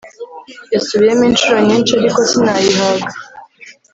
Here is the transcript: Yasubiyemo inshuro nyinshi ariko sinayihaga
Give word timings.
Yasubiyemo 0.73 1.23
inshuro 1.31 1.57
nyinshi 1.67 1.91
ariko 1.99 2.19
sinayihaga 2.29 3.13